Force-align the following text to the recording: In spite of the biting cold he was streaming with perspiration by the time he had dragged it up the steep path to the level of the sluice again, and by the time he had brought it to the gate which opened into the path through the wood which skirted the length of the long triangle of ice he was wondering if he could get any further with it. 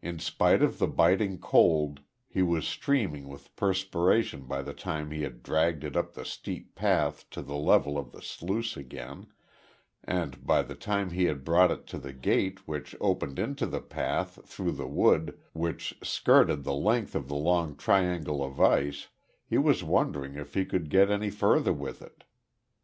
In 0.00 0.20
spite 0.20 0.62
of 0.62 0.78
the 0.78 0.86
biting 0.86 1.36
cold 1.40 2.02
he 2.28 2.40
was 2.40 2.68
streaming 2.68 3.26
with 3.26 3.56
perspiration 3.56 4.44
by 4.46 4.62
the 4.62 4.72
time 4.72 5.10
he 5.10 5.22
had 5.22 5.42
dragged 5.42 5.82
it 5.82 5.96
up 5.96 6.14
the 6.14 6.24
steep 6.24 6.76
path 6.76 7.28
to 7.30 7.42
the 7.42 7.56
level 7.56 7.98
of 7.98 8.12
the 8.12 8.22
sluice 8.22 8.76
again, 8.76 9.26
and 10.04 10.46
by 10.46 10.62
the 10.62 10.76
time 10.76 11.10
he 11.10 11.24
had 11.24 11.42
brought 11.44 11.72
it 11.72 11.84
to 11.88 11.98
the 11.98 12.12
gate 12.12 12.68
which 12.68 12.94
opened 13.00 13.40
into 13.40 13.66
the 13.66 13.80
path 13.82 14.38
through 14.48 14.70
the 14.70 14.86
wood 14.86 15.36
which 15.52 15.98
skirted 16.00 16.62
the 16.62 16.72
length 16.72 17.16
of 17.16 17.26
the 17.26 17.34
long 17.34 17.74
triangle 17.74 18.44
of 18.44 18.60
ice 18.60 19.08
he 19.44 19.58
was 19.58 19.82
wondering 19.82 20.36
if 20.36 20.54
he 20.54 20.64
could 20.64 20.88
get 20.88 21.10
any 21.10 21.28
further 21.28 21.72
with 21.72 22.00
it. 22.02 22.22